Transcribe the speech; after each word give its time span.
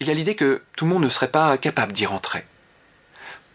il 0.00 0.06
y 0.06 0.10
a 0.10 0.14
l'idée 0.14 0.36
que 0.36 0.62
tout 0.76 0.84
le 0.84 0.90
monde 0.92 1.02
ne 1.02 1.08
serait 1.08 1.30
pas 1.30 1.56
capable 1.58 1.92
d'y 1.92 2.06
rentrer. 2.06 2.44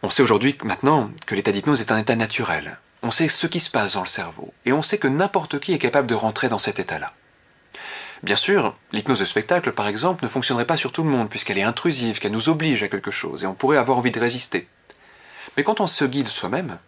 On 0.01 0.09
sait 0.09 0.23
aujourd'hui 0.23 0.57
maintenant 0.63 1.11
que 1.25 1.35
l'état 1.35 1.51
d'hypnose 1.51 1.81
est 1.81 1.91
un 1.91 1.97
état 1.97 2.15
naturel. 2.15 2.79
On 3.03 3.11
sait 3.11 3.29
ce 3.29 3.47
qui 3.47 3.59
se 3.59 3.69
passe 3.69 3.93
dans 3.93 4.01
le 4.01 4.07
cerveau, 4.07 4.53
et 4.65 4.73
on 4.73 4.83
sait 4.83 4.97
que 4.97 5.07
n'importe 5.07 5.59
qui 5.59 5.73
est 5.73 5.79
capable 5.79 6.07
de 6.07 6.15
rentrer 6.15 6.49
dans 6.49 6.59
cet 6.59 6.79
état-là. 6.79 7.13
Bien 8.23 8.35
sûr, 8.35 8.75
l'hypnose 8.91 9.19
de 9.19 9.25
spectacle, 9.25 9.71
par 9.71 9.87
exemple, 9.87 10.25
ne 10.25 10.29
fonctionnerait 10.29 10.65
pas 10.65 10.75
sur 10.75 10.91
tout 10.91 11.03
le 11.03 11.09
monde, 11.09 11.29
puisqu'elle 11.29 11.57
est 11.57 11.63
intrusive, 11.63 12.19
qu'elle 12.19 12.33
nous 12.33 12.49
oblige 12.49 12.83
à 12.83 12.89
quelque 12.89 13.11
chose, 13.11 13.43
et 13.43 13.47
on 13.47 13.53
pourrait 13.53 13.77
avoir 13.77 13.97
envie 13.97 14.11
de 14.11 14.19
résister. 14.19 14.67
Mais 15.55 15.63
quand 15.63 15.79
on 15.79 15.87
se 15.87 16.03
guide 16.03 16.27
soi-même, 16.27 16.79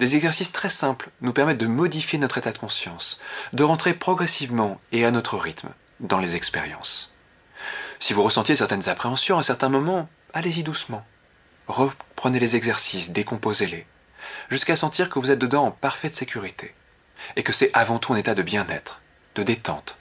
des 0.00 0.16
exercices 0.16 0.52
très 0.52 0.70
simples 0.70 1.10
nous 1.20 1.34
permettent 1.34 1.58
de 1.58 1.66
modifier 1.66 2.18
notre 2.18 2.38
état 2.38 2.52
de 2.52 2.58
conscience, 2.58 3.20
de 3.52 3.64
rentrer 3.64 3.92
progressivement 3.92 4.80
et 4.92 5.04
à 5.04 5.10
notre 5.10 5.36
rythme 5.36 5.68
dans 6.00 6.18
les 6.18 6.36
expériences. 6.36 7.11
Si 8.02 8.14
vous 8.14 8.24
ressentiez 8.24 8.56
certaines 8.56 8.88
appréhensions 8.88 9.38
à 9.38 9.44
certains 9.44 9.68
moments, 9.68 10.08
allez-y 10.34 10.64
doucement. 10.64 11.06
Reprenez 11.68 12.40
les 12.40 12.56
exercices, 12.56 13.12
décomposez-les, 13.12 13.86
jusqu'à 14.50 14.74
sentir 14.74 15.08
que 15.08 15.20
vous 15.20 15.30
êtes 15.30 15.38
dedans 15.38 15.66
en 15.66 15.70
parfaite 15.70 16.16
sécurité, 16.16 16.74
et 17.36 17.44
que 17.44 17.52
c'est 17.52 17.70
avant 17.74 18.00
tout 18.00 18.12
un 18.12 18.16
état 18.16 18.34
de 18.34 18.42
bien-être, 18.42 19.00
de 19.36 19.44
détente, 19.44 19.96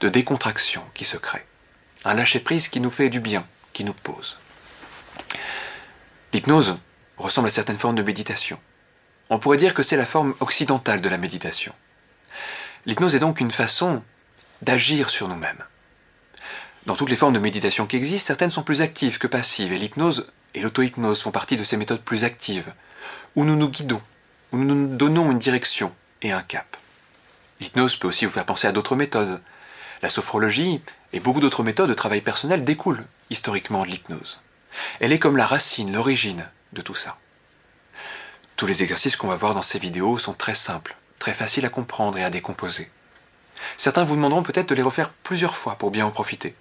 de 0.00 0.08
décontraction 0.08 0.82
qui 0.94 1.04
se 1.04 1.18
crée. 1.18 1.44
Un 2.06 2.14
lâcher-prise 2.14 2.70
qui 2.70 2.80
nous 2.80 2.90
fait 2.90 3.10
du 3.10 3.20
bien, 3.20 3.46
qui 3.74 3.84
nous 3.84 3.92
pose. 3.92 4.38
L'hypnose 6.32 6.78
ressemble 7.18 7.48
à 7.48 7.50
certaines 7.50 7.78
formes 7.78 7.96
de 7.96 8.02
méditation. 8.02 8.58
On 9.28 9.38
pourrait 9.38 9.58
dire 9.58 9.74
que 9.74 9.82
c'est 9.82 9.98
la 9.98 10.06
forme 10.06 10.34
occidentale 10.40 11.02
de 11.02 11.08
la 11.10 11.18
méditation. 11.18 11.74
L'hypnose 12.86 13.14
est 13.14 13.20
donc 13.20 13.40
une 13.40 13.50
façon 13.50 14.02
d'agir 14.62 15.10
sur 15.10 15.28
nous-mêmes. 15.28 15.62
Dans 16.86 16.96
toutes 16.96 17.10
les 17.10 17.16
formes 17.16 17.34
de 17.34 17.38
méditation 17.38 17.86
qui 17.86 17.96
existent, 17.96 18.26
certaines 18.26 18.50
sont 18.50 18.64
plus 18.64 18.82
actives 18.82 19.18
que 19.18 19.28
passives, 19.28 19.72
et 19.72 19.78
l'hypnose 19.78 20.26
et 20.54 20.60
l'auto-hypnose 20.60 21.22
font 21.22 21.30
partie 21.30 21.56
de 21.56 21.62
ces 21.62 21.76
méthodes 21.76 22.02
plus 22.02 22.24
actives, 22.24 22.72
où 23.36 23.44
nous 23.44 23.54
nous 23.54 23.68
guidons, 23.68 24.02
où 24.50 24.58
nous 24.58 24.74
nous 24.74 24.96
donnons 24.96 25.30
une 25.30 25.38
direction 25.38 25.94
et 26.22 26.32
un 26.32 26.42
cap. 26.42 26.76
L'hypnose 27.60 27.96
peut 27.96 28.08
aussi 28.08 28.24
vous 28.24 28.32
faire 28.32 28.46
penser 28.46 28.66
à 28.66 28.72
d'autres 28.72 28.96
méthodes. 28.96 29.40
La 30.02 30.10
sophrologie 30.10 30.80
et 31.12 31.20
beaucoup 31.20 31.38
d'autres 31.38 31.62
méthodes 31.62 31.88
de 31.88 31.94
travail 31.94 32.20
personnel 32.20 32.64
découlent 32.64 33.06
historiquement 33.30 33.84
de 33.84 33.90
l'hypnose. 33.90 34.40
Elle 34.98 35.12
est 35.12 35.20
comme 35.20 35.36
la 35.36 35.46
racine, 35.46 35.92
l'origine 35.92 36.50
de 36.72 36.82
tout 36.82 36.96
ça. 36.96 37.16
Tous 38.56 38.66
les 38.66 38.82
exercices 38.82 39.14
qu'on 39.14 39.28
va 39.28 39.36
voir 39.36 39.54
dans 39.54 39.62
ces 39.62 39.78
vidéos 39.78 40.18
sont 40.18 40.34
très 40.34 40.56
simples, 40.56 40.96
très 41.20 41.32
faciles 41.32 41.64
à 41.64 41.68
comprendre 41.68 42.18
et 42.18 42.24
à 42.24 42.30
décomposer. 42.30 42.90
Certains 43.76 44.02
vous 44.02 44.16
demanderont 44.16 44.42
peut-être 44.42 44.68
de 44.68 44.74
les 44.74 44.82
refaire 44.82 45.10
plusieurs 45.10 45.54
fois 45.54 45.76
pour 45.76 45.92
bien 45.92 46.06
en 46.06 46.10
profiter. 46.10 46.56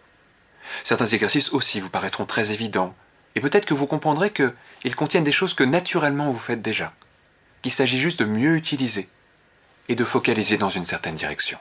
Certains 0.84 1.08
exercices 1.08 1.52
aussi 1.52 1.80
vous 1.80 1.90
paraîtront 1.90 2.26
très 2.26 2.52
évidents, 2.52 2.95
et 3.36 3.42
peut-être 3.42 3.66
que 3.66 3.73
vous 3.73 3.88
comprendrez 3.88 4.31
qu'ils 4.31 4.95
contiennent 4.95 5.23
des 5.23 5.31
choses 5.31 5.54
que 5.54 5.64
naturellement 5.64 6.31
vous 6.31 6.40
faites 6.40 6.62
déjà, 6.62 6.94
qu'il 7.62 7.72
s'agit 7.72 8.00
juste 8.00 8.20
de 8.20 8.26
mieux 8.26 8.56
utiliser 8.56 9.08
et 9.89 9.95
de 9.95 10.04
focaliser 10.04 10.58
dans 10.58 10.70
une 10.70 10.86
certaine 10.86 11.16
direction. 11.16 11.58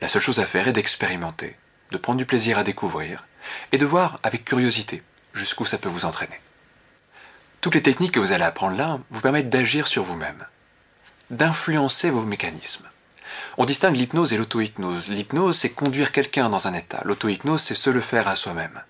La 0.00 0.08
seule 0.08 0.22
chose 0.22 0.40
à 0.40 0.46
faire 0.46 0.68
est 0.68 0.72
d'expérimenter, 0.72 1.56
de 1.90 1.98
prendre 1.98 2.18
du 2.18 2.26
plaisir 2.26 2.58
à 2.58 2.64
découvrir, 2.64 3.26
et 3.72 3.78
de 3.78 3.86
voir 3.86 4.18
avec 4.22 4.44
curiosité 4.44 5.02
jusqu'où 5.32 5.64
ça 5.64 5.78
peut 5.78 5.88
vous 5.88 6.04
entraîner. 6.04 6.40
Toutes 7.60 7.74
les 7.74 7.82
techniques 7.82 8.12
que 8.12 8.20
vous 8.20 8.32
allez 8.32 8.44
apprendre 8.44 8.76
là 8.76 8.98
vous 9.10 9.20
permettent 9.20 9.50
d'agir 9.50 9.86
sur 9.86 10.04
vous-même, 10.04 10.44
d'influencer 11.30 12.10
vos 12.10 12.22
mécanismes. 12.22 12.88
On 13.58 13.64
distingue 13.64 13.96
l'hypnose 13.96 14.32
et 14.32 14.38
l'auto-hypnose. 14.38 15.08
L'hypnose, 15.08 15.56
c'est 15.56 15.70
conduire 15.70 16.12
quelqu'un 16.12 16.48
dans 16.48 16.66
un 16.68 16.74
état. 16.74 17.00
L'auto-hypnose, 17.04 17.62
c'est 17.62 17.74
se 17.74 17.90
le 17.90 18.00
faire 18.00 18.28
à 18.28 18.36
soi-même. 18.36 18.82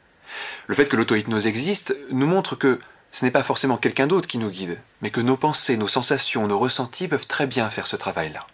Le 0.66 0.74
fait 0.74 0.86
que 0.86 0.96
l'auto-hypnose 0.96 1.46
existe 1.46 1.96
nous 2.10 2.26
montre 2.26 2.56
que 2.56 2.80
ce 3.10 3.24
n'est 3.24 3.30
pas 3.30 3.42
forcément 3.42 3.76
quelqu'un 3.76 4.06
d'autre 4.06 4.28
qui 4.28 4.38
nous 4.38 4.50
guide, 4.50 4.80
mais 5.00 5.10
que 5.10 5.20
nos 5.20 5.36
pensées, 5.36 5.76
nos 5.76 5.88
sensations, 5.88 6.46
nos 6.46 6.58
ressentis 6.58 7.08
peuvent 7.08 7.26
très 7.26 7.46
bien 7.46 7.70
faire 7.70 7.86
ce 7.86 7.96
travail-là. 7.96 8.46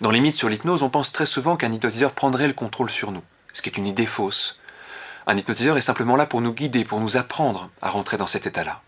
Dans 0.00 0.10
les 0.10 0.20
mythes 0.20 0.36
sur 0.36 0.48
l'hypnose, 0.48 0.82
on 0.82 0.90
pense 0.90 1.12
très 1.12 1.26
souvent 1.26 1.56
qu'un 1.56 1.72
hypnotiseur 1.72 2.12
prendrait 2.12 2.48
le 2.48 2.52
contrôle 2.52 2.90
sur 2.90 3.12
nous, 3.12 3.22
ce 3.52 3.62
qui 3.62 3.70
est 3.70 3.78
une 3.78 3.86
idée 3.86 4.06
fausse. 4.06 4.58
Un 5.26 5.36
hypnotiseur 5.36 5.78
est 5.78 5.82
simplement 5.82 6.16
là 6.16 6.26
pour 6.26 6.40
nous 6.40 6.52
guider, 6.52 6.84
pour 6.84 7.00
nous 7.00 7.16
apprendre 7.16 7.70
à 7.80 7.88
rentrer 7.88 8.16
dans 8.16 8.26
cet 8.26 8.46
état-là. 8.46 8.82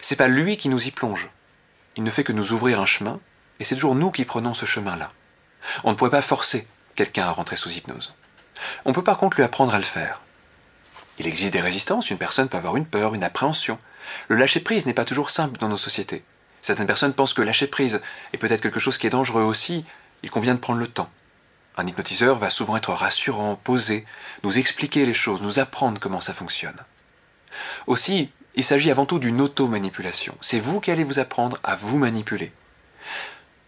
C'est 0.00 0.16
pas 0.16 0.28
lui 0.28 0.56
qui 0.56 0.68
nous 0.68 0.86
y 0.86 0.90
plonge. 0.90 1.28
Il 1.96 2.04
ne 2.04 2.10
fait 2.10 2.24
que 2.24 2.32
nous 2.32 2.52
ouvrir 2.52 2.80
un 2.80 2.86
chemin, 2.86 3.18
et 3.58 3.64
c'est 3.64 3.74
toujours 3.74 3.94
nous 3.94 4.10
qui 4.10 4.24
prenons 4.24 4.54
ce 4.54 4.66
chemin-là. 4.66 5.10
On 5.84 5.90
ne 5.90 5.96
pourrait 5.96 6.10
pas 6.10 6.22
forcer 6.22 6.66
quelqu'un 6.94 7.26
à 7.26 7.30
rentrer 7.30 7.56
sous 7.56 7.70
hypnose. 7.70 8.12
On 8.84 8.92
peut 8.92 9.04
par 9.04 9.18
contre 9.18 9.36
lui 9.36 9.44
apprendre 9.44 9.74
à 9.74 9.78
le 9.78 9.84
faire. 9.84 10.20
Il 11.18 11.26
existe 11.26 11.52
des 11.52 11.60
résistances, 11.60 12.10
une 12.10 12.18
personne 12.18 12.48
peut 12.48 12.56
avoir 12.56 12.76
une 12.76 12.86
peur, 12.86 13.14
une 13.14 13.24
appréhension. 13.24 13.78
Le 14.28 14.36
lâcher-prise 14.36 14.86
n'est 14.86 14.94
pas 14.94 15.04
toujours 15.04 15.30
simple 15.30 15.58
dans 15.58 15.68
nos 15.68 15.76
sociétés. 15.76 16.24
Certaines 16.62 16.86
personnes 16.86 17.14
pensent 17.14 17.34
que 17.34 17.42
lâcher-prise 17.42 18.00
est 18.32 18.38
peut-être 18.38 18.60
quelque 18.60 18.80
chose 18.80 18.98
qui 18.98 19.06
est 19.06 19.10
dangereux 19.10 19.42
aussi, 19.42 19.84
il 20.22 20.30
convient 20.30 20.54
de 20.54 20.60
prendre 20.60 20.78
le 20.78 20.86
temps. 20.86 21.10
Un 21.76 21.86
hypnotiseur 21.86 22.38
va 22.38 22.50
souvent 22.50 22.76
être 22.76 22.92
rassurant, 22.92 23.56
posé, 23.56 24.04
nous 24.42 24.58
expliquer 24.58 25.06
les 25.06 25.14
choses, 25.14 25.40
nous 25.40 25.58
apprendre 25.58 25.98
comment 26.00 26.20
ça 26.20 26.34
fonctionne. 26.34 26.76
Aussi, 27.86 28.30
il 28.54 28.64
s'agit 28.64 28.90
avant 28.90 29.06
tout 29.06 29.18
d'une 29.18 29.40
auto-manipulation. 29.40 30.36
C'est 30.40 30.60
vous 30.60 30.80
qui 30.80 30.90
allez 30.90 31.04
vous 31.04 31.18
apprendre 31.18 31.58
à 31.62 31.76
vous 31.76 31.98
manipuler. 31.98 32.52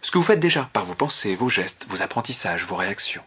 Ce 0.02 0.10
que 0.10 0.18
vous 0.18 0.24
faites 0.24 0.40
déjà 0.40 0.68
par 0.72 0.84
vos 0.84 0.94
pensées, 0.94 1.36
vos 1.36 1.48
gestes, 1.48 1.86
vos 1.88 2.02
apprentissages, 2.02 2.64
vos 2.64 2.74
réactions. 2.74 3.22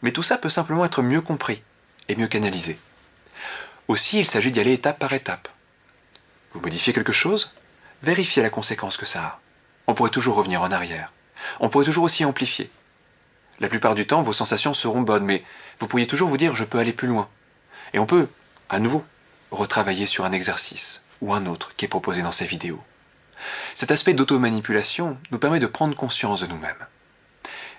Mais 0.00 0.12
tout 0.12 0.22
ça 0.22 0.38
peut 0.38 0.48
simplement 0.48 0.84
être 0.84 1.02
mieux 1.02 1.20
compris 1.20 1.62
et 2.08 2.16
mieux 2.16 2.26
canalisé. 2.26 2.78
Aussi, 3.86 4.18
il 4.18 4.26
s'agit 4.26 4.50
d'y 4.50 4.60
aller 4.60 4.72
étape 4.72 4.98
par 4.98 5.12
étape. 5.12 5.48
Vous 6.52 6.60
modifiez 6.60 6.92
quelque 6.92 7.12
chose 7.12 7.52
Vérifiez 8.02 8.42
la 8.42 8.50
conséquence 8.50 8.96
que 8.96 9.06
ça 9.06 9.22
a. 9.22 9.40
On 9.86 9.94
pourrait 9.94 10.10
toujours 10.10 10.36
revenir 10.36 10.62
en 10.62 10.70
arrière. 10.70 11.12
On 11.60 11.68
pourrait 11.68 11.84
toujours 11.84 12.04
aussi 12.04 12.24
amplifier. 12.24 12.70
La 13.60 13.68
plupart 13.68 13.94
du 13.94 14.06
temps, 14.06 14.22
vos 14.22 14.32
sensations 14.32 14.74
seront 14.74 15.02
bonnes, 15.02 15.24
mais 15.24 15.44
vous 15.78 15.86
pourriez 15.86 16.06
toujours 16.06 16.28
vous 16.28 16.36
dire 16.36 16.56
je 16.56 16.64
peux 16.64 16.78
aller 16.78 16.92
plus 16.92 17.08
loin. 17.08 17.28
Et 17.92 17.98
on 17.98 18.06
peut, 18.06 18.28
à 18.68 18.80
nouveau, 18.80 19.04
retravailler 19.50 20.06
sur 20.06 20.24
un 20.24 20.32
exercice 20.32 21.02
ou 21.20 21.34
un 21.34 21.46
autre 21.46 21.74
qui 21.76 21.84
est 21.84 21.88
proposé 21.88 22.22
dans 22.22 22.32
ces 22.32 22.46
vidéos. 22.46 22.82
Cet 23.74 23.90
aspect 23.90 24.14
d'automanipulation 24.14 25.18
nous 25.30 25.38
permet 25.38 25.60
de 25.60 25.66
prendre 25.66 25.96
conscience 25.96 26.40
de 26.40 26.46
nous-mêmes. 26.46 26.86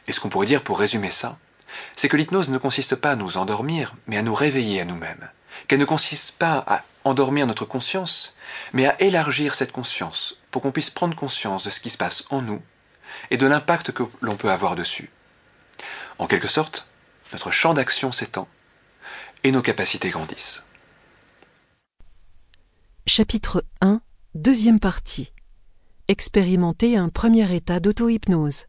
Et 0.08 0.12
ce 0.12 0.20
qu'on 0.20 0.30
pourrait 0.30 0.48
dire 0.48 0.64
pour 0.64 0.80
résumer 0.80 1.12
ça, 1.12 1.38
c'est 1.96 2.10
que 2.10 2.18
l'hypnose 2.18 2.50
ne 2.50 2.58
consiste 2.58 2.96
pas 2.96 3.12
à 3.12 3.16
nous 3.16 3.38
endormir, 3.38 3.96
mais 4.08 4.18
à 4.18 4.22
nous 4.22 4.36
réveiller 4.36 4.82
à 4.82 4.86
nous-mêmes. 4.86 5.30
Qu'elle 5.68 5.80
ne 5.80 5.86
consiste 5.86 6.34
pas 6.34 6.64
à 6.68 6.84
endormir 7.04 7.48
notre 7.48 7.66
conscience, 7.66 8.36
mais 8.74 8.86
à 8.86 9.00
élargir 9.02 9.56
cette 9.56 9.72
conscience 9.72 10.38
pour 10.52 10.62
qu'on 10.62 10.72
puisse 10.72 10.90
prendre 10.90 11.16
conscience 11.16 11.64
de 11.66 11.70
ce 11.70 11.80
qui 11.80 11.90
se 11.90 11.98
passe 11.98 12.26
en 12.30 12.42
nous 12.42 12.62
et 13.32 13.38
de 13.38 13.48
l'impact 13.48 13.92
que 13.92 14.04
l'on 14.22 14.36
peut 14.36 14.52
avoir 14.52 14.76
dessus. 14.76 15.10
En 16.20 16.28
quelque 16.28 16.48
sorte, 16.48 16.88
notre 17.32 17.52
champ 17.52 17.74
d'action 17.74 18.12
s'étend 18.12 18.48
et 19.44 19.52
nos 19.52 19.62
capacités 19.62 20.10
grandissent. 20.10 20.64
Chapitre 23.06 23.64
1, 23.82 24.02
deuxième 24.36 24.80
partie. 24.80 25.32
Expérimenter 26.10 26.96
un 26.96 27.10
premier 27.10 27.54
état 27.54 27.82
d'auto-hypnose. 27.82 28.64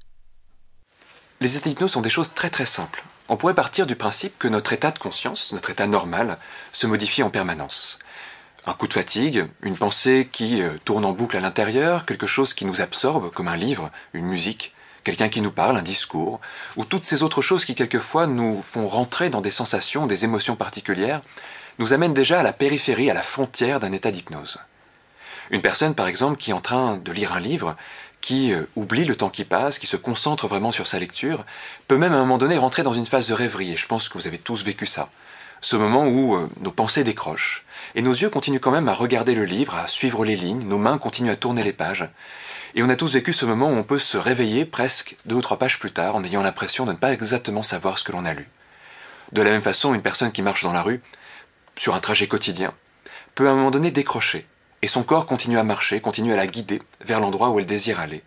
Les 1.40 1.56
états 1.56 1.68
d'hypnose 1.68 1.92
sont 1.92 2.00
des 2.00 2.10
choses 2.10 2.34
très 2.34 2.50
très 2.50 2.66
simples. 2.66 3.04
On 3.28 3.36
pourrait 3.36 3.54
partir 3.54 3.86
du 3.86 3.94
principe 3.94 4.36
que 4.40 4.48
notre 4.48 4.72
état 4.72 4.90
de 4.90 4.98
conscience, 4.98 5.52
notre 5.52 5.70
état 5.70 5.86
normal, 5.86 6.36
se 6.72 6.88
modifie 6.88 7.22
en 7.22 7.30
permanence. 7.30 8.00
Un 8.66 8.72
coup 8.72 8.88
de 8.88 8.92
fatigue, 8.92 9.46
une 9.62 9.76
pensée 9.76 10.28
qui 10.32 10.62
euh, 10.62 10.78
tourne 10.84 11.04
en 11.04 11.12
boucle 11.12 11.36
à 11.36 11.40
l'intérieur, 11.40 12.06
quelque 12.06 12.26
chose 12.26 12.54
qui 12.54 12.64
nous 12.64 12.80
absorbe, 12.80 13.30
comme 13.30 13.46
un 13.46 13.56
livre, 13.56 13.92
une 14.14 14.26
musique, 14.26 14.74
quelqu'un 15.04 15.28
qui 15.28 15.40
nous 15.40 15.52
parle, 15.52 15.76
un 15.76 15.82
discours, 15.82 16.40
ou 16.74 16.84
toutes 16.84 17.04
ces 17.04 17.22
autres 17.22 17.40
choses 17.40 17.64
qui 17.64 17.76
quelquefois 17.76 18.26
nous 18.26 18.60
font 18.62 18.88
rentrer 18.88 19.30
dans 19.30 19.42
des 19.42 19.52
sensations, 19.52 20.08
des 20.08 20.24
émotions 20.24 20.56
particulières, 20.56 21.22
nous 21.78 21.92
amène 21.92 22.14
déjà 22.14 22.40
à 22.40 22.42
la 22.42 22.52
périphérie, 22.52 23.12
à 23.12 23.14
la 23.14 23.22
frontière 23.22 23.78
d'un 23.78 23.92
état 23.92 24.10
d'hypnose. 24.10 24.58
Une 25.50 25.62
personne, 25.62 25.94
par 25.94 26.08
exemple, 26.08 26.36
qui 26.36 26.50
est 26.50 26.54
en 26.54 26.60
train 26.60 26.96
de 26.96 27.12
lire 27.12 27.32
un 27.32 27.40
livre, 27.40 27.76
qui 28.20 28.52
euh, 28.52 28.64
oublie 28.76 29.04
le 29.04 29.16
temps 29.16 29.30
qui 29.30 29.44
passe, 29.44 29.78
qui 29.78 29.86
se 29.86 29.96
concentre 29.96 30.48
vraiment 30.48 30.72
sur 30.72 30.86
sa 30.86 30.98
lecture, 30.98 31.44
peut 31.86 31.96
même 31.96 32.12
à 32.12 32.16
un 32.16 32.20
moment 32.20 32.38
donné 32.38 32.58
rentrer 32.58 32.82
dans 32.82 32.92
une 32.92 33.06
phase 33.06 33.28
de 33.28 33.34
rêverie, 33.34 33.72
et 33.72 33.76
je 33.76 33.86
pense 33.86 34.08
que 34.08 34.18
vous 34.18 34.26
avez 34.26 34.38
tous 34.38 34.64
vécu 34.64 34.86
ça. 34.86 35.10
Ce 35.60 35.76
moment 35.76 36.06
où 36.06 36.36
euh, 36.36 36.48
nos 36.60 36.70
pensées 36.70 37.04
décrochent, 37.04 37.64
et 37.94 38.02
nos 38.02 38.12
yeux 38.12 38.30
continuent 38.30 38.60
quand 38.60 38.70
même 38.70 38.88
à 38.88 38.94
regarder 38.94 39.34
le 39.34 39.44
livre, 39.44 39.74
à 39.74 39.86
suivre 39.86 40.24
les 40.24 40.36
lignes, 40.36 40.66
nos 40.66 40.78
mains 40.78 40.98
continuent 40.98 41.30
à 41.30 41.36
tourner 41.36 41.62
les 41.62 41.72
pages, 41.72 42.08
et 42.74 42.82
on 42.82 42.88
a 42.90 42.96
tous 42.96 43.14
vécu 43.14 43.32
ce 43.32 43.46
moment 43.46 43.70
où 43.70 43.74
on 43.74 43.82
peut 43.82 43.98
se 43.98 44.18
réveiller 44.18 44.64
presque 44.66 45.16
deux 45.24 45.36
ou 45.36 45.42
trois 45.42 45.58
pages 45.58 45.78
plus 45.78 45.90
tard 45.90 46.14
en 46.14 46.24
ayant 46.24 46.42
l'impression 46.42 46.84
de 46.84 46.92
ne 46.92 46.96
pas 46.96 47.12
exactement 47.12 47.62
savoir 47.62 47.98
ce 47.98 48.04
que 48.04 48.12
l'on 48.12 48.26
a 48.26 48.34
lu. 48.34 48.48
De 49.32 49.42
la 49.42 49.50
même 49.50 49.62
façon, 49.62 49.94
une 49.94 50.02
personne 50.02 50.32
qui 50.32 50.42
marche 50.42 50.62
dans 50.62 50.72
la 50.72 50.82
rue 50.82 51.00
sur 51.76 51.94
un 51.94 52.00
trajet 52.00 52.26
quotidien, 52.26 52.74
peut 53.34 53.48
à 53.48 53.52
un 53.52 53.54
moment 53.54 53.70
donné 53.70 53.90
décrocher, 53.90 54.46
et 54.82 54.88
son 54.88 55.02
corps 55.02 55.26
continue 55.26 55.58
à 55.58 55.64
marcher, 55.64 56.00
continue 56.00 56.32
à 56.32 56.36
la 56.36 56.46
guider 56.46 56.82
vers 57.00 57.20
l'endroit 57.20 57.50
où 57.50 57.58
elle 57.58 57.66
désire 57.66 58.00
aller. 58.00 58.22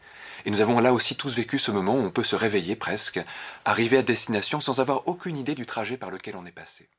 Et 0.45 0.51
nous 0.51 0.61
avons 0.61 0.79
là 0.79 0.93
aussi 0.93 1.15
tous 1.15 1.35
vécu 1.35 1.59
ce 1.59 1.71
moment 1.71 1.95
où 1.95 1.99
on 1.99 2.11
peut 2.11 2.23
se 2.23 2.35
réveiller 2.35 2.75
presque, 2.75 3.23
arriver 3.65 3.97
à 3.97 4.01
destination 4.01 4.59
sans 4.59 4.79
avoir 4.79 5.07
aucune 5.07 5.37
idée 5.37 5.55
du 5.55 5.65
trajet 5.65 5.97
par 5.97 6.09
lequel 6.09 6.35
on 6.35 6.45
est 6.45 6.51
passé. 6.51 6.89